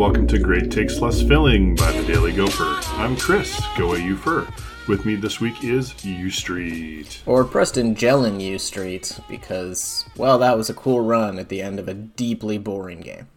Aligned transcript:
welcome 0.00 0.26
to 0.26 0.38
Great 0.38 0.70
Takes 0.70 0.98
Less 1.00 1.20
Filling 1.20 1.74
by 1.74 1.92
the 1.92 2.02
Daily 2.04 2.32
Gopher. 2.32 2.80
I'm 2.98 3.18
Chris, 3.18 3.62
go 3.76 3.94
you 3.94 4.16
fur. 4.16 4.48
With 4.88 5.04
me 5.04 5.14
this 5.14 5.42
week 5.42 5.62
is 5.62 6.02
U 6.02 6.30
Street. 6.30 7.22
Or 7.26 7.44
Preston 7.44 7.94
Jellin 7.94 8.40
U 8.40 8.58
Street, 8.58 9.20
because, 9.28 10.06
well, 10.16 10.38
that 10.38 10.56
was 10.56 10.70
a 10.70 10.74
cool 10.74 11.02
run 11.02 11.38
at 11.38 11.50
the 11.50 11.60
end 11.60 11.78
of 11.78 11.86
a 11.86 11.92
deeply 11.92 12.56
boring 12.56 13.02
game. 13.02 13.28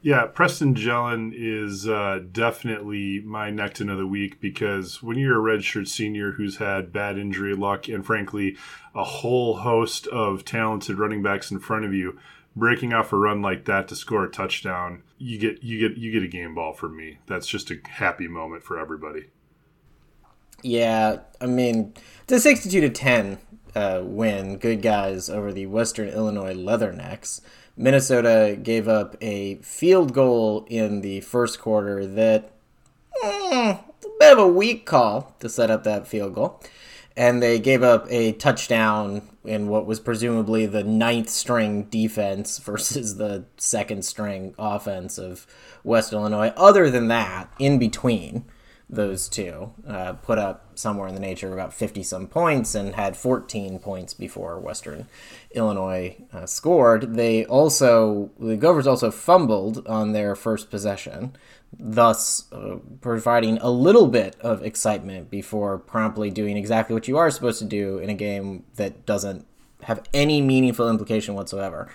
Yeah, 0.00 0.24
Preston 0.24 0.74
Jellin 0.74 1.34
is 1.36 1.86
uh, 1.86 2.20
definitely 2.32 3.20
my 3.20 3.50
Nekton 3.50 3.92
of 3.92 3.98
the 3.98 4.06
week 4.06 4.40
because 4.40 5.02
when 5.02 5.18
you're 5.18 5.38
a 5.38 5.58
redshirt 5.58 5.86
senior 5.86 6.32
who's 6.32 6.56
had 6.56 6.94
bad 6.94 7.18
injury 7.18 7.54
luck 7.54 7.88
and 7.88 8.06
frankly 8.06 8.56
a 8.94 9.04
whole 9.04 9.58
host 9.58 10.06
of 10.06 10.46
talented 10.46 10.98
running 10.98 11.22
backs 11.22 11.50
in 11.50 11.58
front 11.58 11.84
of 11.84 11.92
you, 11.92 12.18
breaking 12.60 12.92
off 12.92 13.12
a 13.12 13.16
run 13.16 13.42
like 13.42 13.64
that 13.64 13.88
to 13.88 13.96
score 13.96 14.22
a 14.22 14.30
touchdown, 14.30 15.02
you 15.18 15.38
get 15.38 15.64
you 15.64 15.88
get 15.88 15.98
you 15.98 16.12
get 16.12 16.22
a 16.22 16.28
game 16.28 16.54
ball 16.54 16.72
from 16.72 16.96
me. 16.96 17.18
That's 17.26 17.48
just 17.48 17.72
a 17.72 17.78
happy 17.88 18.28
moment 18.28 18.62
for 18.62 18.78
everybody. 18.78 19.30
Yeah, 20.62 21.20
I 21.40 21.46
mean, 21.46 21.94
it's 22.22 22.32
a 22.32 22.38
62 22.38 22.82
to 22.82 22.90
10 22.90 23.38
uh, 23.74 24.02
win. 24.04 24.58
Good 24.58 24.82
guys 24.82 25.30
over 25.30 25.52
the 25.52 25.66
Western 25.66 26.08
Illinois 26.08 26.54
Leathernecks. 26.54 27.40
Minnesota 27.78 28.58
gave 28.62 28.86
up 28.86 29.16
a 29.22 29.54
field 29.56 30.12
goal 30.12 30.66
in 30.68 31.00
the 31.00 31.22
first 31.22 31.60
quarter 31.60 32.04
that 32.04 32.52
mm, 33.24 33.80
a 33.80 34.08
bit 34.18 34.32
of 34.34 34.38
a 34.38 34.46
weak 34.46 34.84
call 34.84 35.34
to 35.40 35.48
set 35.48 35.70
up 35.70 35.84
that 35.84 36.06
field 36.06 36.34
goal. 36.34 36.60
And 37.16 37.42
they 37.42 37.58
gave 37.58 37.82
up 37.82 38.06
a 38.10 38.32
touchdown 38.32 39.22
in 39.44 39.68
what 39.68 39.86
was 39.86 40.00
presumably 40.00 40.66
the 40.66 40.84
ninth 40.84 41.28
string 41.28 41.84
defense 41.84 42.58
versus 42.64 43.16
the 43.16 43.44
second 43.56 44.04
string 44.04 44.54
offense 44.58 45.18
of 45.18 45.46
West 45.82 46.12
Illinois. 46.12 46.52
Other 46.56 46.90
than 46.90 47.08
that, 47.08 47.52
in 47.58 47.78
between, 47.78 48.44
those 48.92 49.28
two, 49.28 49.72
uh, 49.86 50.14
put 50.14 50.36
up 50.36 50.76
somewhere 50.76 51.06
in 51.06 51.14
the 51.14 51.20
nature 51.20 51.46
of 51.46 51.52
about 51.52 51.72
50 51.72 52.02
some 52.02 52.26
points 52.26 52.74
and 52.74 52.96
had 52.96 53.16
14 53.16 53.78
points 53.78 54.14
before 54.14 54.58
Western 54.58 55.06
Illinois 55.52 56.16
uh, 56.32 56.44
scored. 56.44 57.14
They 57.14 57.44
also, 57.44 58.30
the 58.40 58.56
Gophers 58.56 58.88
also 58.88 59.12
fumbled 59.12 59.86
on 59.86 60.12
their 60.12 60.34
first 60.34 60.70
possession, 60.70 61.36
thus 61.78 62.50
uh, 62.52 62.76
providing 63.00 63.58
a 63.58 63.70
little 63.70 64.08
bit 64.08 64.36
of 64.40 64.62
excitement 64.62 65.30
before 65.30 65.78
promptly 65.78 66.30
doing 66.30 66.56
exactly 66.56 66.94
what 66.94 67.08
you 67.08 67.16
are 67.16 67.30
supposed 67.30 67.58
to 67.60 67.64
do 67.64 67.98
in 67.98 68.10
a 68.10 68.14
game 68.14 68.64
that 68.76 69.06
doesn't 69.06 69.46
have 69.82 70.02
any 70.12 70.40
meaningful 70.42 70.88
implication 70.90 71.34
whatsoever 71.34 71.88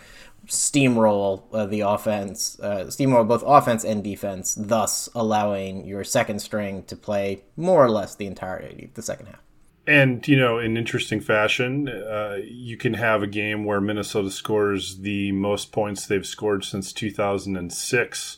steamroll 0.48 1.44
uh, 1.54 1.66
the 1.66 1.82
offense, 1.82 2.60
uh, 2.60 2.86
steamroll 2.86 3.28
both 3.28 3.44
offense 3.46 3.84
and 3.84 4.04
defense, 4.04 4.56
thus 4.56 5.10
allowing 5.16 5.86
your 5.86 6.04
second 6.04 6.40
string 6.40 6.84
to 6.84 6.96
play 6.96 7.42
more 7.58 7.84
or 7.84 7.90
less 7.90 8.16
the 8.16 8.26
entirety 8.26 8.86
of 8.86 8.94
the 8.94 9.02
second 9.02 9.28
half. 9.28 9.42
And, 9.88 10.28
you 10.28 10.36
know, 10.36 10.58
in 10.58 10.78
interesting 10.78 11.22
fashion, 11.22 11.88
uh, 11.88 12.40
you 12.44 12.76
can 12.76 12.96
have 12.96 13.22
a 13.22 13.28
game 13.28 13.66
where 13.66 13.80
Minnesota 13.80 14.32
scores 14.32 14.98
the 14.98 15.32
most 15.32 15.72
points 15.72 16.08
they've 16.08 16.26
scored 16.26 16.64
since 16.64 16.92
2006 16.92 18.38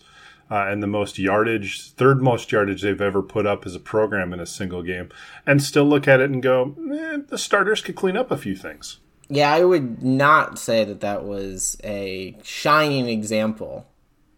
uh, 0.50 0.66
and 0.68 0.82
the 0.82 0.88
most 0.88 1.20
yardage, 1.20 1.92
third 1.92 2.22
most 2.22 2.52
yardage 2.52 2.82
they've 2.82 3.02
ever 3.02 3.22
put 3.22 3.46
up 3.46 3.66
as 3.66 3.76
a 3.76 3.80
program 3.80 4.34
in 4.34 4.40
a 4.40 4.46
single 4.46 4.84
game, 4.84 5.10
and 5.46 5.62
still 5.62 5.86
look 5.86 6.08
at 6.08 6.20
it 6.20 6.30
and 6.30 6.42
go, 6.42 6.76
eh, 6.94 7.18
the 7.28 7.38
starters 7.38 7.82
could 7.82 7.96
clean 7.96 8.18
up 8.18 8.32
a 8.32 8.38
few 8.38 8.56
things. 8.56 9.00
Yeah, 9.30 9.52
I 9.52 9.66
would 9.66 10.02
not 10.02 10.58
say 10.58 10.86
that 10.86 11.02
that 11.02 11.26
was 11.26 11.78
a 11.84 12.38
shining 12.44 13.10
example 13.10 13.88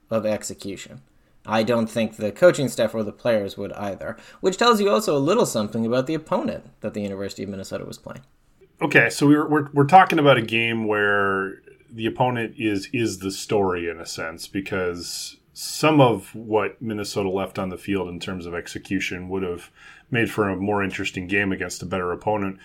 of 0.09 0.25
execution. 0.25 1.02
I 1.46 1.64
don't 1.64 1.88
think 1.88 2.18
the 2.18 2.31
coaching 2.31 2.68
staff 2.68 2.94
or 2.94 3.03
the 3.03 3.12
players 3.12 3.58
would 3.58 3.74
either, 3.74 4.18
which 4.41 4.58
tells 4.58 4.81
you 4.81 4.90
also 4.90 5.16
a 5.16 5.20
little 5.20 5.46
something 5.46 5.86
about 5.86 6.08
the 6.08 6.14
opponent 6.14 6.66
that 6.81 6.94
the 6.94 7.02
University 7.02 7.44
of 7.44 7.50
Minnesota 7.50 7.86
was 7.86 7.97
playing. 7.97 8.22
Okay, 8.81 9.09
so 9.09 9.28
we're, 9.28 9.47
we're, 9.47 9.70
we're 9.74 9.86
talking 9.86 10.20
about 10.20 10.38
a 10.38 10.41
game 10.41 10.86
where 10.86 11.62
the 11.91 12.06
opponent 12.06 12.56
is 12.58 12.88
is 12.94 13.20
the 13.20 13.31
story 13.31 13.90
in 13.90 14.00
a 14.00 14.06
sense 14.06 14.47
because 14.47 15.38
some 15.59 16.00
of 16.00 16.34
what 16.36 16.81
Minnesota 16.81 17.30
left 17.30 17.59
on 17.59 17.70
the 17.70 17.78
field 17.78 18.08
in 18.08 18.20
terms 18.20 18.46
of 18.46 18.53
execution 18.53 19.30
would 19.30 19.44
have 19.44 19.70
made 20.09 20.31
for 20.31 20.50
a 20.50 20.56
more 20.56 20.84
interesting 20.84 21.28
game 21.28 21.52
against 21.52 21.81
a 21.81 21.86
better 21.86 22.12
opponent 22.12 22.59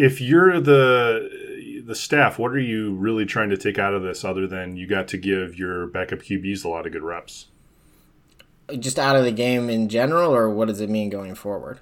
if 0.00 0.18
you're 0.18 0.58
the 0.60 1.82
the 1.84 1.94
staff, 1.94 2.38
what 2.38 2.52
are 2.52 2.58
you 2.58 2.94
really 2.94 3.26
trying 3.26 3.50
to 3.50 3.56
take 3.56 3.78
out 3.78 3.92
of 3.92 4.02
this 4.02 4.24
other 4.24 4.46
than 4.46 4.76
you 4.76 4.86
got 4.86 5.08
to 5.08 5.18
give 5.18 5.58
your 5.58 5.88
backup 5.88 6.20
QBs 6.20 6.64
a 6.64 6.68
lot 6.68 6.86
of 6.86 6.92
good 6.92 7.02
reps? 7.02 7.48
Just 8.78 8.98
out 8.98 9.16
of 9.16 9.24
the 9.24 9.32
game 9.32 9.68
in 9.68 9.90
general, 9.90 10.34
or 10.34 10.48
what 10.48 10.68
does 10.68 10.80
it 10.80 10.88
mean 10.88 11.10
going 11.10 11.34
forward? 11.34 11.80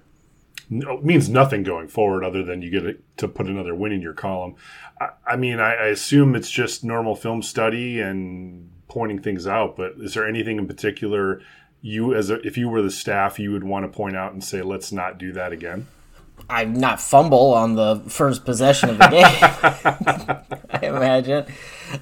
No, 0.68 0.98
it 0.98 1.04
means 1.04 1.28
nothing 1.28 1.62
going 1.62 1.86
forward 1.86 2.24
other 2.24 2.42
than 2.42 2.60
you 2.60 2.70
get 2.70 3.16
to 3.18 3.28
put 3.28 3.46
another 3.46 3.74
win 3.74 3.92
in 3.92 4.02
your 4.02 4.14
column. 4.14 4.56
I, 5.00 5.10
I 5.24 5.36
mean, 5.36 5.60
I, 5.60 5.74
I 5.74 5.86
assume 5.86 6.34
it's 6.34 6.50
just 6.50 6.82
normal 6.82 7.14
film 7.14 7.42
study 7.42 8.00
and 8.00 8.68
pointing 8.88 9.20
things 9.20 9.46
out, 9.46 9.76
but 9.76 9.92
is 9.98 10.14
there 10.14 10.26
anything 10.26 10.58
in 10.58 10.66
particular 10.66 11.40
you, 11.80 12.14
as 12.14 12.30
a, 12.30 12.44
if 12.46 12.56
you 12.56 12.68
were 12.68 12.82
the 12.82 12.90
staff, 12.90 13.38
you 13.38 13.52
would 13.52 13.64
want 13.64 13.84
to 13.84 13.96
point 13.96 14.16
out 14.16 14.32
and 14.32 14.42
say, 14.42 14.62
let's 14.62 14.90
not 14.90 15.18
do 15.18 15.32
that 15.32 15.52
again? 15.52 15.86
I'm 16.48 16.72
not 16.74 17.00
fumble 17.00 17.52
on 17.54 17.74
the 17.74 18.00
first 18.08 18.44
possession 18.44 18.90
of 18.90 18.98
the 18.98 19.08
game. 19.08 20.62
I 20.70 20.86
imagine. 20.86 21.46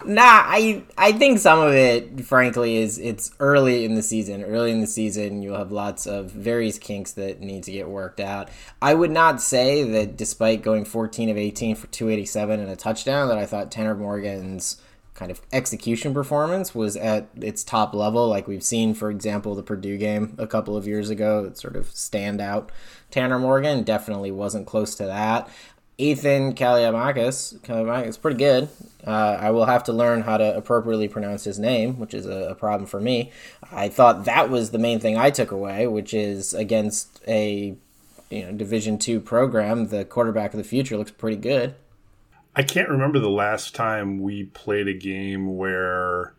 Nah, 0.04 0.22
I 0.22 0.82
I 0.98 1.12
think 1.12 1.38
some 1.38 1.58
of 1.58 1.72
it, 1.72 2.24
frankly, 2.24 2.76
is 2.76 2.98
it's 2.98 3.32
early 3.40 3.84
in 3.84 3.94
the 3.94 4.02
season. 4.02 4.44
Early 4.44 4.72
in 4.72 4.80
the 4.80 4.86
season, 4.86 5.42
you'll 5.42 5.56
have 5.56 5.72
lots 5.72 6.06
of 6.06 6.30
various 6.30 6.78
kinks 6.78 7.12
that 7.12 7.40
need 7.40 7.64
to 7.64 7.72
get 7.72 7.88
worked 7.88 8.20
out. 8.20 8.50
I 8.82 8.94
would 8.94 9.10
not 9.10 9.40
say 9.40 9.82
that 9.82 10.16
despite 10.16 10.62
going 10.62 10.84
14 10.84 11.30
of 11.30 11.36
18 11.36 11.76
for 11.76 11.86
287 11.86 12.60
and 12.60 12.70
a 12.70 12.76
touchdown, 12.76 13.28
that 13.28 13.38
I 13.38 13.46
thought 13.46 13.70
Tanner 13.70 13.94
Morgan's 13.94 14.80
kind 15.16 15.30
of 15.30 15.40
execution 15.52 16.12
performance 16.12 16.74
was 16.74 16.96
at 16.96 17.28
its 17.40 17.64
top 17.64 17.94
level, 17.94 18.28
like 18.28 18.46
we've 18.46 18.62
seen, 18.62 18.94
for 18.94 19.10
example, 19.10 19.54
the 19.54 19.62
Purdue 19.62 19.96
game 19.96 20.34
a 20.38 20.46
couple 20.46 20.76
of 20.76 20.86
years 20.86 21.10
ago. 21.10 21.44
It 21.44 21.58
sort 21.58 21.74
of 21.74 21.90
stand 21.90 22.40
out. 22.40 22.70
Tanner 23.10 23.38
Morgan 23.38 23.82
definitely 23.82 24.30
wasn't 24.30 24.66
close 24.66 24.94
to 24.96 25.06
that. 25.06 25.48
Athan 25.98 26.54
Kaliamakis, 26.54 27.58
Kaliamakis, 27.60 28.20
pretty 28.20 28.36
good. 28.36 28.68
Uh, 29.06 29.38
I 29.40 29.50
will 29.50 29.64
have 29.64 29.84
to 29.84 29.94
learn 29.94 30.22
how 30.22 30.36
to 30.36 30.54
appropriately 30.54 31.08
pronounce 31.08 31.44
his 31.44 31.58
name, 31.58 31.98
which 31.98 32.12
is 32.12 32.26
a, 32.26 32.50
a, 32.50 32.54
problem 32.54 32.86
for 32.86 33.00
me. 33.00 33.32
I 33.72 33.88
thought 33.88 34.26
that 34.26 34.50
was 34.50 34.70
the 34.72 34.78
main 34.78 35.00
thing 35.00 35.16
I 35.16 35.30
took 35.30 35.50
away, 35.50 35.86
which 35.86 36.12
is 36.12 36.52
against 36.52 37.22
a 37.26 37.76
you 38.28 38.44
know 38.44 38.52
Division 38.52 38.98
two 38.98 39.20
program, 39.20 39.88
the 39.88 40.04
quarterback 40.04 40.52
of 40.52 40.58
the 40.58 40.64
future 40.64 40.98
looks 40.98 41.12
pretty 41.12 41.38
good. 41.38 41.74
I 42.58 42.62
can't 42.62 42.88
remember 42.88 43.18
the 43.18 43.28
last 43.28 43.74
time 43.74 44.18
we 44.18 44.44
played 44.44 44.88
a 44.88 44.94
game 44.94 45.58
where 45.58 46.32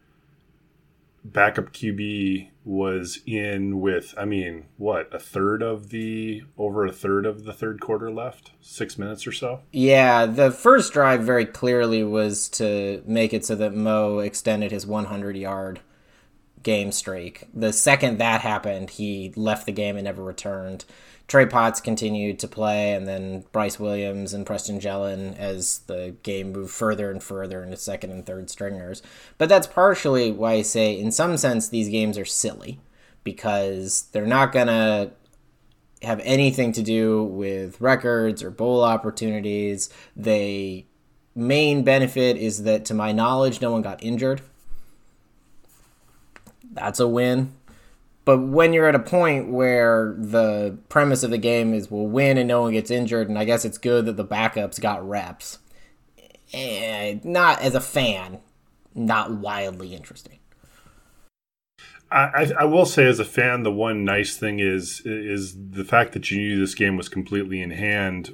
backup 1.23 1.71
QB 1.71 2.49
was 2.65 3.19
in 3.27 3.79
with, 3.81 4.15
I 4.17 4.25
mean, 4.25 4.65
what, 4.77 5.13
a 5.13 5.19
third 5.19 5.61
of 5.61 5.89
the, 5.89 6.41
over 6.57 6.87
a 6.87 6.91
third 6.91 7.27
of 7.27 7.43
the 7.43 7.53
third 7.53 7.79
quarter 7.79 8.09
left? 8.09 8.51
Six 8.61 8.97
minutes 8.97 9.27
or 9.27 9.31
so? 9.31 9.61
Yeah, 9.71 10.25
the 10.25 10.49
first 10.49 10.91
drive 10.91 11.21
very 11.21 11.45
clearly 11.45 12.03
was 12.03 12.49
to 12.49 13.03
make 13.05 13.31
it 13.31 13.45
so 13.45 13.53
that 13.53 13.75
Mo 13.75 14.17
extended 14.17 14.71
his 14.71 14.87
100 14.87 15.37
yard 15.37 15.81
game 16.63 16.91
streak. 16.91 17.45
The 17.53 17.71
second 17.71 18.17
that 18.17 18.41
happened, 18.41 18.91
he 18.91 19.33
left 19.35 19.65
the 19.65 19.71
game 19.71 19.95
and 19.95 20.05
never 20.05 20.23
returned. 20.23 20.85
Trey 21.27 21.45
Potts 21.45 21.81
continued 21.81 22.39
to 22.39 22.47
play, 22.47 22.93
and 22.93 23.05
then 23.05 23.43
Bryce 23.51 23.77
Williams 23.79 24.33
and 24.33 24.45
Preston 24.45 24.79
Jellin 24.79 25.35
as 25.37 25.79
the 25.79 26.15
game 26.23 26.53
moved 26.53 26.71
further 26.73 27.11
and 27.11 27.21
further 27.21 27.63
into 27.63 27.75
second 27.75 28.11
and 28.11 28.25
third 28.25 28.49
stringers. 28.49 29.01
But 29.37 29.49
that's 29.49 29.67
partially 29.67 30.31
why 30.31 30.53
I 30.53 30.61
say, 30.61 30.97
in 30.97 31.11
some 31.11 31.35
sense, 31.35 31.67
these 31.67 31.89
games 31.89 32.17
are 32.17 32.25
silly 32.25 32.79
because 33.25 34.03
they're 34.13 34.25
not 34.25 34.53
going 34.53 34.67
to 34.67 35.11
have 36.01 36.21
anything 36.23 36.71
to 36.71 36.81
do 36.81 37.25
with 37.25 37.81
records 37.81 38.41
or 38.41 38.49
bowl 38.49 38.81
opportunities. 38.83 39.89
The 40.15 40.85
main 41.35 41.83
benefit 41.83 42.37
is 42.37 42.63
that, 42.63 42.85
to 42.85 42.93
my 42.93 43.11
knowledge, 43.11 43.59
no 43.59 43.71
one 43.71 43.81
got 43.81 44.01
injured. 44.01 44.41
That's 46.77 46.99
a 46.99 47.07
win. 47.07 47.53
But 48.25 48.39
when 48.39 48.73
you're 48.73 48.87
at 48.87 48.95
a 48.95 48.99
point 48.99 49.49
where 49.49 50.13
the 50.17 50.77
premise 50.89 51.23
of 51.23 51.31
the 51.31 51.37
game 51.37 51.73
is 51.73 51.89
we'll 51.89 52.07
win 52.07 52.37
and 52.37 52.47
no 52.47 52.61
one 52.61 52.73
gets 52.73 52.91
injured, 52.91 53.29
and 53.29 53.39
I 53.39 53.45
guess 53.45 53.63
it's 53.63 53.77
good 53.77 54.05
that 54.05 54.17
the 54.17 54.25
backups 54.25 54.81
got 54.81 55.07
reps. 55.07 55.59
Eh, 56.53 57.19
not 57.23 57.61
as 57.61 57.73
a 57.73 57.79
fan, 57.79 58.39
not 58.93 59.31
wildly 59.31 59.95
interesting. 59.95 60.39
I, 62.09 62.51
I 62.57 62.63
will 62.63 62.85
say, 62.85 63.05
as 63.05 63.19
a 63.19 63.25
fan, 63.25 63.63
the 63.63 63.71
one 63.71 64.05
nice 64.05 64.37
thing 64.37 64.59
is 64.59 65.01
is 65.05 65.55
the 65.71 65.83
fact 65.83 66.13
that 66.13 66.31
you 66.31 66.37
knew 66.37 66.59
this 66.59 66.75
game 66.75 66.95
was 66.95 67.09
completely 67.09 67.61
in 67.61 67.71
hand, 67.71 68.33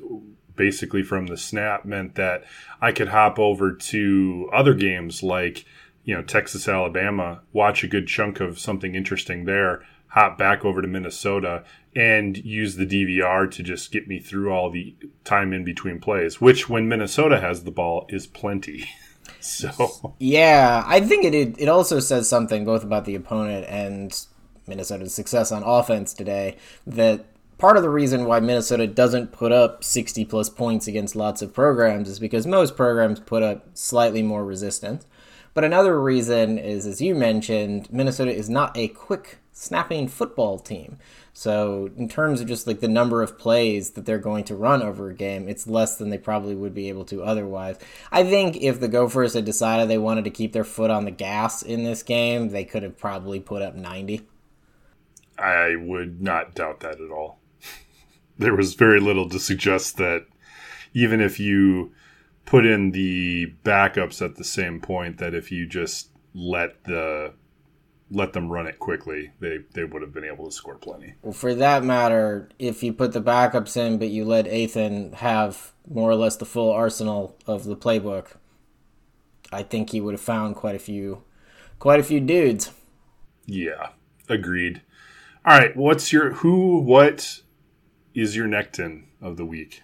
basically 0.56 1.02
from 1.02 1.26
the 1.28 1.38
snap, 1.38 1.84
meant 1.84 2.16
that 2.16 2.44
I 2.82 2.92
could 2.92 3.08
hop 3.08 3.40
over 3.40 3.72
to 3.72 4.50
other 4.54 4.76
games 4.76 5.24
like 5.24 5.66
you 6.04 6.16
know, 6.16 6.22
Texas, 6.22 6.68
Alabama, 6.68 7.42
watch 7.52 7.84
a 7.84 7.88
good 7.88 8.08
chunk 8.08 8.40
of 8.40 8.60
something 8.60 8.96
interesting 8.96 9.46
there, 9.46 9.84
hop 10.08 10.38
back 10.38 10.64
over 10.64 10.82
to 10.82 10.88
Minnesota 10.88 11.64
and 11.96 12.38
use 12.38 12.76
the 12.76 12.86
DVR 12.86 13.50
to 13.52 13.64
just 13.64 13.92
get 13.92 14.08
me 14.08 14.20
through 14.20 14.52
all 14.52 14.70
the 14.70 14.96
time 15.24 15.54
in 15.54 15.64
between 15.64 16.00
plays, 16.00 16.42
which 16.42 16.70
when 16.70 16.88
Minnesota 16.88 17.40
has 17.40 17.64
the 17.64 17.72
ball 17.72 18.06
is 18.10 18.28
plenty. 18.28 18.90
so 19.40 20.16
yeah, 20.20 20.84
I 20.86 21.02
think 21.02 21.26
it 21.26 21.34
it 21.60 21.70
also 21.70 22.00
says 22.00 22.28
something 22.28 22.66
both 22.66 22.84
about 22.84 23.06
the 23.06 23.16
opponent 23.16 23.66
and 23.70 24.26
Minnesota's 24.68 25.14
success 25.14 25.52
on 25.52 25.64
offense 25.64 26.14
today 26.14 26.58
that 26.88 27.26
part 27.58 27.78
of 27.78 27.84
the 27.84 27.90
reason 27.90 28.26
why 28.26 28.40
Minnesota 28.40 28.88
doesn't 28.88 29.32
put 29.32 29.52
up 29.52 29.84
60 29.84 30.26
plus 30.26 30.50
points 30.50 30.88
against 30.88 31.16
lots 31.16 31.42
of 31.42 31.54
programs 31.54 32.10
is 32.10 32.20
because 32.20 32.46
most 32.46 32.76
programs 32.76 33.20
put 33.20 33.44
up 33.44 33.68
slightly 33.74 34.22
more 34.22 34.44
resistance. 34.44 35.06
But 35.54 35.64
another 35.64 36.02
reason 36.02 36.58
is, 36.58 36.88
as 36.88 37.02
you 37.02 37.14
mentioned, 37.14 37.92
Minnesota 37.92 38.34
is 38.34 38.50
not 38.50 38.76
a 38.76 38.88
quick 38.88 39.40
snapping 39.52 40.08
football 40.08 40.58
team. 40.58 40.98
So, 41.32 41.90
in 41.98 42.10
terms 42.10 42.42
of 42.42 42.48
just 42.48 42.68
like 42.68 42.80
the 42.80 42.88
number 42.88 43.22
of 43.22 43.40
plays 43.40 43.92
that 43.92 44.06
they're 44.06 44.20
going 44.20 44.44
to 44.46 44.56
run 44.56 44.84
over 44.84 45.10
a 45.10 45.14
game, 45.14 45.48
it's 45.48 45.68
less 45.68 45.96
than 45.96 46.10
they 46.10 46.18
probably 46.18 46.56
would 46.56 46.74
be 46.74 46.90
able 46.90 47.06
to 47.06 47.24
otherwise. 47.24 47.78
I 48.12 48.24
think 48.24 48.58
if 48.58 48.80
the 48.80 48.88
Gophers 48.88 49.34
had 49.34 49.46
decided 49.46 49.90
they 49.90 49.98
wanted 49.98 50.26
to 50.26 50.30
keep 50.30 50.54
their 50.54 50.64
foot 50.64 50.92
on 50.92 51.06
the 51.06 51.12
gas 51.12 51.64
in 51.64 51.84
this 51.84 52.04
game, 52.04 52.50
they 52.50 52.66
could 52.66 52.84
have 52.84 52.98
probably 52.98 53.40
put 53.40 53.62
up 53.62 53.76
90. 53.76 54.28
I 55.38 55.76
would 55.76 56.22
not 56.22 56.54
doubt 56.54 56.82
that 56.82 57.02
at 57.02 57.12
all. 57.12 57.40
there 58.38 58.56
was 58.56 58.76
very 58.76 59.00
little 59.00 59.28
to 59.30 59.40
suggest 59.40 59.98
that 59.98 60.26
even 60.94 61.20
if 61.20 61.40
you 61.40 61.92
put 62.46 62.66
in 62.66 62.92
the 62.92 63.54
backups 63.64 64.24
at 64.24 64.36
the 64.36 64.44
same 64.44 64.82
point, 64.82 65.18
that 65.18 65.34
if 65.34 65.52
you 65.52 65.66
just 65.66 66.10
let 66.34 66.84
the 66.86 67.34
let 68.12 68.34
them 68.34 68.52
run 68.52 68.68
it 68.68 68.80
quickly, 68.80 69.32
they 69.40 69.60
they 69.74 69.84
would 69.84 70.02
have 70.02 70.14
been 70.14 70.24
able 70.24 70.46
to 70.46 70.52
score 70.52 70.76
plenty. 70.76 71.16
Well, 71.22 71.34
for 71.34 71.54
that 71.56 71.84
matter, 71.84 72.50
if 72.60 72.84
you 72.84 72.94
put 72.94 73.14
the 73.14 73.22
backups 73.22 73.76
in, 73.76 73.98
but 73.98 74.10
you 74.10 74.26
let 74.26 74.46
Athan 74.46 75.16
have 75.16 75.74
more 75.90 76.10
or 76.10 76.16
less 76.16 76.36
the 76.36 76.46
full 76.46 76.72
arsenal 76.72 77.38
of 77.48 77.66
the 77.66 77.76
playbook, 77.76 78.38
I 79.52 79.64
think 79.64 79.90
he 79.90 80.02
would 80.02 80.14
have 80.14 80.22
found 80.22 80.56
quite 80.56 80.76
a 80.76 80.80
few, 80.80 81.24
quite 81.80 82.00
a 82.00 82.04
few 82.04 82.20
dudes. 82.20 82.72
Yeah, 83.46 83.90
agreed. 84.30 84.82
All 85.46 85.58
right, 85.58 85.76
what's 85.76 86.14
your 86.14 86.34
who? 86.34 86.80
What 86.80 87.42
is 88.14 88.36
your 88.36 88.48
Nekton 88.48 89.06
of 89.22 89.38
the 89.38 89.46
week? 89.46 89.82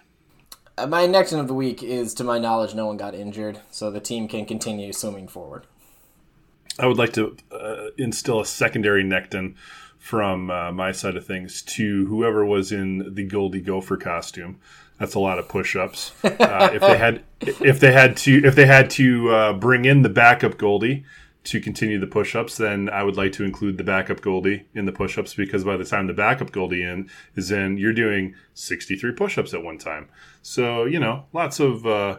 Uh, 0.78 0.86
my 0.86 1.06
Nekton 1.06 1.38
of 1.40 1.48
the 1.48 1.54
week 1.54 1.82
is, 1.82 2.14
to 2.14 2.24
my 2.24 2.38
knowledge, 2.38 2.74
no 2.74 2.86
one 2.86 2.96
got 2.96 3.14
injured, 3.14 3.60
so 3.70 3.90
the 3.90 4.00
team 4.00 4.28
can 4.28 4.46
continue 4.46 4.92
swimming 4.92 5.28
forward. 5.28 5.66
I 6.78 6.86
would 6.86 6.96
like 6.96 7.12
to 7.14 7.36
uh, 7.52 7.88
instill 7.98 8.40
a 8.40 8.46
secondary 8.46 9.04
Nekton 9.04 9.54
from 9.98 10.50
uh, 10.50 10.72
my 10.72 10.92
side 10.92 11.16
of 11.16 11.26
things 11.26 11.60
to 11.62 12.06
whoever 12.06 12.44
was 12.44 12.72
in 12.72 13.14
the 13.14 13.24
Goldie 13.24 13.60
Gopher 13.60 13.98
costume. 13.98 14.58
That's 14.98 15.14
a 15.14 15.20
lot 15.20 15.38
of 15.38 15.48
push-ups. 15.48 16.12
Uh, 16.24 16.70
if 16.72 16.80
they 16.80 16.96
had, 16.96 17.22
if 17.40 17.80
they 17.80 17.92
had 17.92 18.16
to, 18.18 18.44
if 18.44 18.54
they 18.54 18.66
had 18.66 18.90
to 18.90 19.30
uh, 19.30 19.52
bring 19.52 19.84
in 19.84 20.02
the 20.02 20.08
backup 20.08 20.56
Goldie, 20.56 21.04
to 21.50 21.60
continue 21.60 21.98
the 21.98 22.06
push-ups, 22.06 22.56
then 22.56 22.88
I 22.88 23.02
would 23.02 23.16
like 23.16 23.32
to 23.32 23.44
include 23.44 23.78
the 23.78 23.84
backup 23.84 24.20
Goldie 24.20 24.66
in 24.74 24.86
the 24.86 24.92
push-ups 24.92 25.34
because 25.34 25.64
by 25.64 25.76
the 25.76 25.84
time 25.84 26.06
the 26.06 26.12
backup 26.12 26.52
Goldie 26.52 26.82
in 26.82 27.08
is 27.36 27.50
in, 27.50 27.76
you're 27.76 27.92
doing 27.92 28.34
63 28.54 29.12
push-ups 29.12 29.54
at 29.54 29.62
one 29.62 29.78
time. 29.78 30.08
So 30.42 30.84
you 30.84 31.00
know, 31.00 31.26
lots 31.32 31.60
of. 31.60 31.86
Uh, 31.86 32.18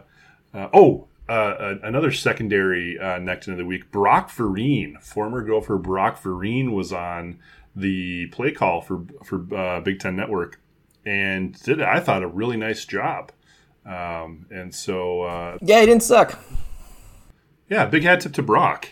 uh, 0.54 0.68
oh, 0.74 1.08
uh, 1.28 1.76
another 1.82 2.12
secondary 2.12 2.98
uh, 2.98 3.18
Nekton 3.18 3.52
of 3.52 3.56
the 3.56 3.64
week, 3.64 3.90
Brock 3.90 4.30
Vereen, 4.30 5.02
former 5.02 5.42
Gopher 5.42 5.78
Brock 5.78 6.22
Vereen, 6.22 6.72
was 6.72 6.92
on 6.92 7.38
the 7.74 8.26
play 8.26 8.50
call 8.50 8.82
for 8.82 9.04
for 9.24 9.46
uh, 9.54 9.80
Big 9.80 9.98
Ten 9.98 10.14
Network 10.14 10.60
and 11.04 11.60
did 11.62 11.82
I 11.82 12.00
thought 12.00 12.22
a 12.22 12.28
really 12.28 12.56
nice 12.56 12.84
job. 12.84 13.32
Um, 13.84 14.46
and 14.50 14.74
so 14.74 15.22
uh, 15.22 15.58
yeah, 15.60 15.80
he 15.80 15.86
didn't 15.86 16.02
suck. 16.02 16.38
Yeah, 17.68 17.86
big 17.86 18.04
hat 18.04 18.20
tip 18.20 18.32
to 18.34 18.42
Brock. 18.42 18.88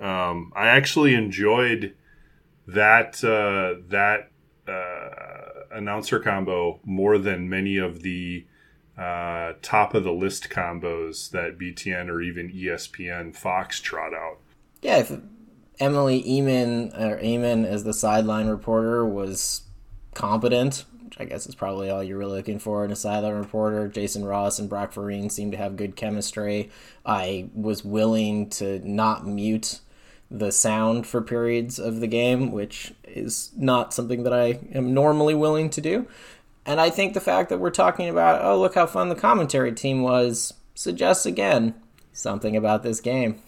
Um, 0.00 0.52
I 0.54 0.68
actually 0.68 1.14
enjoyed 1.14 1.94
that 2.66 3.22
uh, 3.24 3.80
that 3.88 4.30
uh, 4.68 5.76
announcer 5.76 6.20
combo 6.20 6.80
more 6.84 7.18
than 7.18 7.48
many 7.48 7.78
of 7.78 8.02
the 8.02 8.46
uh, 8.96 9.54
top 9.62 9.94
of 9.94 10.04
the 10.04 10.12
list 10.12 10.50
combos 10.50 11.30
that 11.30 11.58
BTN 11.58 12.08
or 12.08 12.20
even 12.20 12.50
ESPN 12.50 13.34
Fox 13.34 13.80
trot 13.80 14.12
out. 14.12 14.38
Yeah, 14.82 14.98
if 14.98 15.12
Emily 15.80 16.22
Eamon 16.22 16.98
or 16.98 17.18
Eamon 17.18 17.64
as 17.64 17.84
the 17.84 17.94
sideline 17.94 18.48
reporter 18.48 19.06
was 19.06 19.62
competent, 20.14 20.84
which 21.04 21.16
I 21.20 21.24
guess 21.24 21.46
is 21.46 21.54
probably 21.54 21.90
all 21.90 22.02
you're 22.02 22.18
really 22.18 22.36
looking 22.36 22.58
for 22.58 22.84
in 22.84 22.90
a 22.90 22.96
sideline 22.96 23.34
reporter. 23.34 23.88
Jason 23.88 24.24
Ross 24.24 24.58
and 24.58 24.68
Brock 24.68 24.92
Vereen 24.92 25.30
seem 25.30 25.52
to 25.52 25.56
have 25.56 25.76
good 25.76 25.96
chemistry. 25.96 26.70
I 27.06 27.48
was 27.54 27.84
willing 27.84 28.50
to 28.50 28.80
not 28.88 29.26
mute 29.26 29.80
the 30.30 30.52
sound 30.52 31.06
for 31.06 31.22
periods 31.22 31.78
of 31.78 32.00
the 32.00 32.06
game, 32.06 32.52
which 32.52 32.92
is 33.04 33.50
not 33.56 33.94
something 33.94 34.22
that 34.24 34.32
I 34.32 34.60
am 34.74 34.92
normally 34.92 35.34
willing 35.34 35.70
to 35.70 35.80
do. 35.80 36.06
And 36.66 36.80
I 36.80 36.90
think 36.90 37.14
the 37.14 37.20
fact 37.20 37.48
that 37.48 37.58
we're 37.58 37.70
talking 37.70 38.08
about, 38.08 38.44
oh, 38.44 38.58
look 38.58 38.74
how 38.74 38.86
fun 38.86 39.08
the 39.08 39.14
commentary 39.14 39.72
team 39.72 40.02
was, 40.02 40.52
suggests 40.74 41.24
again 41.24 41.74
something 42.12 42.56
about 42.56 42.82
this 42.82 43.00
game. 43.00 43.40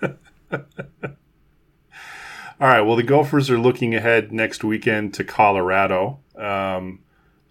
All 2.58 2.68
right. 2.68 2.80
Well, 2.80 2.96
the 2.96 3.02
Gophers 3.02 3.50
are 3.50 3.58
looking 3.58 3.94
ahead 3.94 4.32
next 4.32 4.64
weekend 4.64 5.12
to 5.14 5.24
Colorado. 5.24 6.20
Um, 6.34 7.00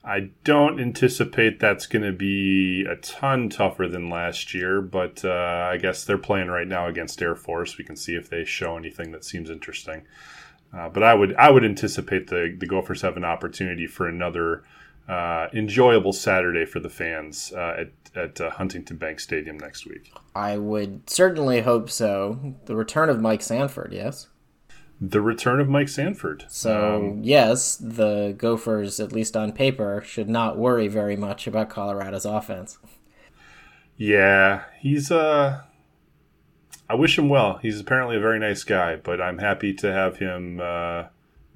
I 0.05 0.29
don't 0.43 0.79
anticipate 0.79 1.59
that's 1.59 1.87
going 1.87 2.03
to 2.03 2.11
be 2.11 2.85
a 2.85 2.95
ton 2.97 3.49
tougher 3.49 3.87
than 3.87 4.07
last 4.07 4.53
year, 4.53 4.79
but 4.79 5.25
uh, 5.25 5.69
I 5.71 5.77
guess 5.77 6.03
they're 6.03 6.19
playing 6.19 6.49
right 6.49 6.67
now 6.67 6.87
against 6.87 7.21
Air 7.23 7.35
Force. 7.35 7.79
We 7.79 7.85
can 7.85 7.95
see 7.95 8.13
if 8.13 8.29
they 8.29 8.45
show 8.45 8.77
anything 8.77 9.11
that 9.13 9.25
seems 9.25 9.49
interesting. 9.49 10.03
Uh, 10.71 10.89
but 10.89 11.01
I 11.01 11.15
would 11.15 11.35
I 11.37 11.49
would 11.49 11.65
anticipate 11.65 12.27
the 12.27 12.55
the 12.57 12.67
Gophers 12.67 13.01
have 13.01 13.17
an 13.17 13.25
opportunity 13.25 13.87
for 13.87 14.07
another 14.07 14.63
uh, 15.07 15.47
enjoyable 15.53 16.13
Saturday 16.13 16.65
for 16.65 16.79
the 16.79 16.89
fans 16.89 17.51
uh, 17.55 17.75
at 17.79 17.91
at 18.15 18.39
uh, 18.41 18.51
Huntington 18.51 18.97
Bank 18.97 19.19
Stadium 19.19 19.57
next 19.57 19.87
week. 19.87 20.13
I 20.35 20.57
would 20.57 21.09
certainly 21.09 21.61
hope 21.61 21.89
so. 21.89 22.55
The 22.65 22.75
return 22.75 23.09
of 23.09 23.21
Mike 23.21 23.41
Sanford, 23.41 23.91
yes 23.91 24.27
the 24.99 25.21
return 25.21 25.59
of 25.59 25.67
Mike 25.67 25.89
Sanford. 25.89 26.45
So, 26.47 26.95
um, 26.95 27.23
yes, 27.23 27.75
the 27.75 28.33
Gophers, 28.37 28.99
at 28.99 29.11
least 29.11 29.35
on 29.35 29.51
paper, 29.51 30.01
should 30.05 30.29
not 30.29 30.57
worry 30.57 30.87
very 30.87 31.15
much 31.15 31.47
about 31.47 31.69
Colorado's 31.69 32.25
offense. 32.25 32.77
Yeah, 33.97 34.63
he's 34.79 35.11
uh 35.11 35.61
I 36.89 36.95
wish 36.95 37.17
him 37.17 37.29
well. 37.29 37.57
He's 37.61 37.79
apparently 37.79 38.15
a 38.15 38.19
very 38.19 38.39
nice 38.39 38.63
guy, 38.63 38.95
but 38.95 39.19
I'm 39.19 39.39
happy 39.39 39.73
to 39.75 39.91
have 39.91 40.17
him 40.17 40.61
uh, 40.61 41.05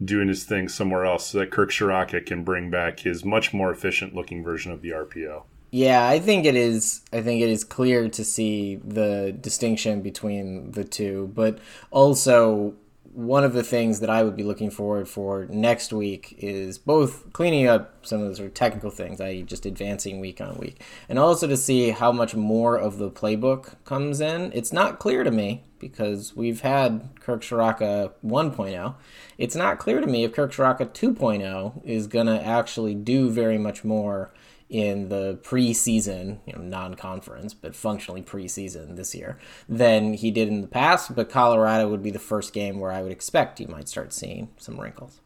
doing 0.04 0.28
his 0.28 0.44
thing 0.44 0.68
somewhere 0.68 1.06
else 1.06 1.28
so 1.28 1.40
that 1.40 1.52
Kirk 1.52 1.70
Ciarrocca 1.70 2.26
can 2.26 2.44
bring 2.44 2.72
back 2.72 3.02
his 3.02 3.24
much 3.24 3.54
more 3.54 3.72
efficient 3.72 4.16
looking 4.16 4.44
version 4.44 4.72
of 4.72 4.82
the 4.82 4.90
RPO. 4.90 5.44
Yeah, 5.72 6.08
I 6.08 6.18
think 6.18 6.46
it 6.46 6.56
is. 6.56 7.02
I 7.14 7.22
think 7.22 7.44
it 7.44 7.50
is 7.50 7.64
clear 7.64 8.10
to 8.10 8.24
see 8.26 8.78
the 8.78 9.36
distinction 9.40 10.02
between 10.02 10.72
the 10.72 10.84
two, 10.84 11.32
but 11.36 11.60
also 11.92 12.74
one 13.14 13.44
of 13.44 13.54
the 13.54 13.64
things 13.64 14.00
that 14.00 14.10
I 14.10 14.24
would 14.24 14.36
be 14.36 14.44
looking 14.44 14.70
forward 14.70 15.08
for 15.08 15.46
next 15.50 15.92
week 15.92 16.36
is 16.38 16.78
both 16.78 17.32
cleaning 17.34 17.68
up 17.68 18.06
some 18.06 18.22
of 18.22 18.30
the 18.30 18.36
sort 18.36 18.48
of 18.48 18.54
technical 18.54 18.92
things, 18.92 19.20
i.e., 19.20 19.44
just 19.44 19.66
advancing 19.66 20.20
week 20.20 20.40
on 20.42 20.58
week, 20.58 20.82
and 21.08 21.18
also 21.18 21.48
to 21.48 21.58
see 21.58 21.90
how 21.90 22.12
much 22.12 22.36
more 22.36 22.78
of 22.78 22.98
the 22.98 23.10
playbook 23.10 23.76
comes 23.84 24.22
in. 24.22 24.52
It's 24.54 24.72
not 24.72 25.00
clear 25.00 25.24
to 25.24 25.32
me 25.32 25.64
because 25.80 26.36
we've 26.36 26.62
had 26.62 27.10
Kirk 27.20 27.42
Ciarrocca 27.42 28.12
1.0. 28.24 28.96
It's 29.38 29.56
not 29.56 29.80
clear 29.80 30.02
to 30.02 30.08
me 30.08 30.24
if 30.24 30.34
Kirk 30.34 30.52
Ciarrocca 30.52 30.88
2.0 30.88 31.86
is 31.86 32.08
going 32.08 32.28
to 32.28 32.46
actually 32.46 32.96
do 32.96 33.30
very 33.30 33.58
much 33.58 33.84
more 33.84 34.34
in 34.70 35.10
the 35.10 35.40
preseason, 35.42 36.40
you 36.46 36.54
know, 36.54 36.62
non-conference, 36.62 37.56
but 37.56 37.76
functionally 37.76 38.22
preseason 38.22 38.96
this 38.96 39.16
year 39.16 39.40
than 39.68 40.14
he 40.14 40.30
did 40.30 40.48
in 40.48 40.62
the 40.62 40.68
past. 40.68 41.16
But 41.16 41.30
Colorado 41.30 41.90
would 41.90 42.04
be 42.04 42.12
the 42.12 42.20
first 42.20 42.54
game 42.54 42.80
where 42.80 42.92
I 42.92 43.02
would 43.02 43.12
expect 43.12 43.60
you 43.60 43.68
might 43.68 43.90
start 43.90 44.14
seeing 44.14 44.50
some 44.58 44.80
wrinkles. 44.80 45.22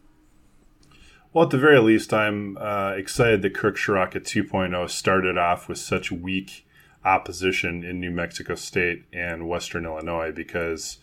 Well, 1.34 1.46
at 1.46 1.50
the 1.50 1.58
very 1.58 1.80
least, 1.80 2.14
I'm 2.14 2.58
uh, 2.58 2.94
excited 2.96 3.42
that 3.42 3.56
Kirk 3.56 3.76
Ciarrocca 3.76 4.22
2.0 4.22 4.90
started 4.90 5.38
off 5.38 5.68
with 5.68 5.80
such 5.80 6.12
weak 6.12 6.66
opposition 7.04 7.84
in 7.84 8.00
New 8.00 8.12
Mexico 8.12 8.56
State 8.56 9.06
and 9.12 9.50
Western 9.50 9.86
Illinois 9.86 10.32
because 10.32 11.00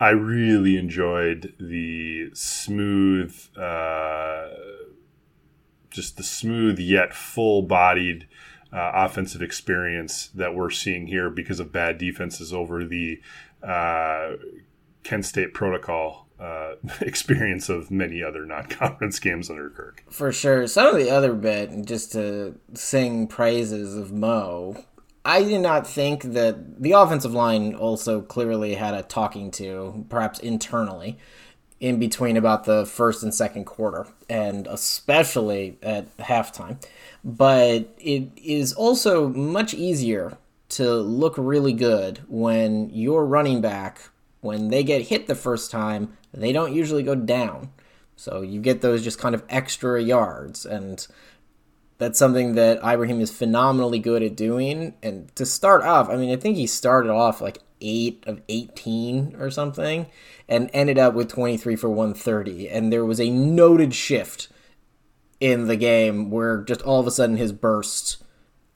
I 0.00 0.10
really 0.10 0.76
enjoyed 0.76 1.54
the 1.58 2.30
smooth. 2.34 3.36
Uh, 3.56 4.48
just 5.94 6.16
the 6.16 6.22
smooth 6.22 6.78
yet 6.78 7.14
full 7.14 7.62
bodied 7.62 8.26
uh, 8.72 8.90
offensive 8.94 9.40
experience 9.40 10.28
that 10.34 10.54
we're 10.54 10.70
seeing 10.70 11.06
here 11.06 11.30
because 11.30 11.60
of 11.60 11.72
bad 11.72 11.96
defenses 11.96 12.52
over 12.52 12.84
the 12.84 13.20
uh, 13.62 14.32
Kent 15.04 15.24
State 15.24 15.54
protocol 15.54 16.26
uh, 16.40 16.74
experience 17.00 17.68
of 17.68 17.90
many 17.90 18.22
other 18.22 18.44
non-conference 18.44 19.20
games 19.20 19.48
under 19.48 19.70
Kirk. 19.70 20.02
For 20.10 20.32
sure. 20.32 20.66
Some 20.66 20.88
of 20.88 20.96
the 20.96 21.10
other 21.10 21.32
bit, 21.34 21.86
just 21.86 22.12
to 22.12 22.58
sing 22.74 23.28
praises 23.28 23.96
of 23.96 24.12
Mo, 24.12 24.84
I 25.24 25.42
did 25.42 25.60
not 25.60 25.86
think 25.86 26.22
that 26.22 26.82
the 26.82 26.92
offensive 26.92 27.32
line 27.32 27.74
also 27.74 28.20
clearly 28.20 28.74
had 28.74 28.94
a 28.94 29.02
talking 29.02 29.50
to, 29.52 30.04
perhaps 30.08 30.38
internally, 30.38 31.18
in 31.84 31.98
between 31.98 32.34
about 32.38 32.64
the 32.64 32.86
first 32.86 33.22
and 33.22 33.34
second 33.34 33.66
quarter, 33.66 34.06
and 34.26 34.66
especially 34.66 35.76
at 35.82 36.16
halftime. 36.16 36.82
But 37.22 37.94
it 37.98 38.30
is 38.42 38.72
also 38.72 39.28
much 39.28 39.74
easier 39.74 40.38
to 40.70 40.94
look 40.94 41.34
really 41.36 41.74
good 41.74 42.22
when 42.26 42.88
your 42.88 43.26
running 43.26 43.60
back, 43.60 44.08
when 44.40 44.68
they 44.68 44.82
get 44.82 45.02
hit 45.02 45.26
the 45.26 45.34
first 45.34 45.70
time, 45.70 46.16
they 46.32 46.52
don't 46.52 46.72
usually 46.72 47.02
go 47.02 47.14
down. 47.14 47.70
So 48.16 48.40
you 48.40 48.62
get 48.62 48.80
those 48.80 49.04
just 49.04 49.18
kind 49.18 49.34
of 49.34 49.44
extra 49.50 50.02
yards. 50.02 50.64
And 50.64 51.06
that's 51.98 52.18
something 52.18 52.54
that 52.54 52.78
Ibrahim 52.78 53.20
is 53.20 53.30
phenomenally 53.30 53.98
good 53.98 54.22
at 54.22 54.36
doing. 54.36 54.94
And 55.02 55.36
to 55.36 55.44
start 55.44 55.82
off, 55.82 56.08
I 56.08 56.16
mean, 56.16 56.30
I 56.30 56.36
think 56.36 56.56
he 56.56 56.66
started 56.66 57.10
off 57.10 57.42
like 57.42 57.58
8 57.84 58.24
of 58.26 58.40
18 58.48 59.36
or 59.38 59.50
something 59.50 60.06
and 60.48 60.70
ended 60.72 60.98
up 60.98 61.14
with 61.14 61.28
23 61.28 61.76
for 61.76 61.88
130. 61.88 62.68
And 62.68 62.92
there 62.92 63.04
was 63.04 63.20
a 63.20 63.30
noted 63.30 63.94
shift 63.94 64.48
in 65.40 65.68
the 65.68 65.76
game 65.76 66.30
where 66.30 66.62
just 66.62 66.82
all 66.82 67.00
of 67.00 67.06
a 67.06 67.10
sudden 67.10 67.36
his 67.36 67.52
burst 67.52 68.24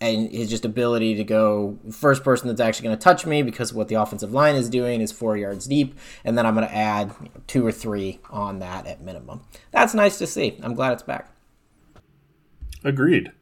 and 0.01 0.31
his 0.31 0.49
just 0.49 0.65
ability 0.65 1.15
to 1.17 1.25
go 1.25 1.79
first 1.91 2.23
person 2.23 2.49
that's 2.49 2.61
actually 2.61 2.85
going 2.85 2.99
to 2.99 3.03
touch 3.03 3.27
me 3.27 3.43
because 3.43 3.73
what 3.73 3.89
the 3.89 3.97
offensive 3.97 4.33
line 4.33 4.55
is 4.55 4.69
doing 4.69 5.01
is 5.01 5.11
four 5.11 5.37
yards 5.37 5.67
deep, 5.67 5.99
and 6.25 6.39
then 6.39 6.47
I'm 6.47 6.55
going 6.55 6.69
to 6.69 6.75
add 6.75 7.15
you 7.21 7.27
know, 7.27 7.41
two 7.47 7.67
or 7.67 7.73
three 7.73 8.21
on 8.31 8.61
that 8.61 8.87
at 8.87 9.01
minimum. 9.01 9.43
That's 9.73 9.95
nice 9.95 10.19
to 10.19 10.27
see. 10.27 10.59
I'm 10.63 10.75
glad 10.75 10.93
it's 10.93 11.03
back. 11.03 11.33
Agreed. 12.85 13.33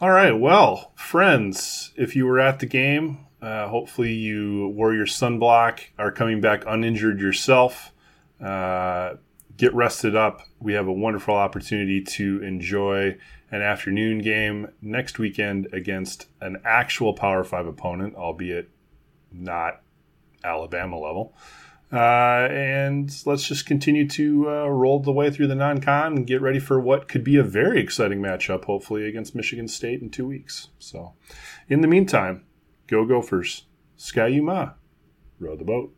All 0.00 0.10
right, 0.10 0.32
well, 0.32 0.92
friends, 0.96 1.92
if 1.96 2.16
you 2.16 2.26
were 2.26 2.40
at 2.40 2.58
the 2.58 2.66
game, 2.66 3.26
uh, 3.44 3.68
hopefully 3.68 4.12
you 4.12 4.68
wore 4.68 4.94
your 4.94 5.04
sunblock, 5.04 5.80
are 5.98 6.10
coming 6.10 6.40
back 6.40 6.64
uninjured 6.66 7.20
yourself. 7.20 7.92
Uh, 8.40 9.16
get 9.56 9.74
rested 9.74 10.16
up. 10.16 10.40
We 10.60 10.72
have 10.72 10.86
a 10.86 10.92
wonderful 10.92 11.34
opportunity 11.34 12.00
to 12.02 12.42
enjoy 12.42 13.18
an 13.50 13.60
afternoon 13.60 14.20
game 14.20 14.68
next 14.80 15.18
weekend 15.18 15.68
against 15.74 16.26
an 16.40 16.62
actual 16.64 17.12
Power 17.12 17.44
Five 17.44 17.66
opponent, 17.66 18.14
albeit 18.14 18.70
not 19.30 19.82
Alabama 20.42 20.98
level. 20.98 21.34
Uh, 21.92 22.48
and 22.50 23.14
let's 23.26 23.46
just 23.46 23.66
continue 23.66 24.08
to 24.08 24.48
uh, 24.48 24.66
roll 24.66 25.00
the 25.00 25.12
way 25.12 25.30
through 25.30 25.48
the 25.48 25.54
non 25.54 25.82
con 25.82 26.16
and 26.16 26.26
get 26.26 26.40
ready 26.40 26.58
for 26.58 26.80
what 26.80 27.08
could 27.08 27.22
be 27.22 27.36
a 27.36 27.42
very 27.42 27.78
exciting 27.78 28.20
matchup, 28.20 28.64
hopefully, 28.64 29.06
against 29.06 29.34
Michigan 29.34 29.68
State 29.68 30.00
in 30.00 30.08
two 30.08 30.26
weeks. 30.26 30.68
So, 30.78 31.12
in 31.68 31.82
the 31.82 31.88
meantime, 31.88 32.44
go 32.86 33.04
Gophers. 33.04 33.66
Ski-U-Mah. 33.96 34.72
Row 35.38 35.56
the 35.56 35.64
boat. 35.64 35.94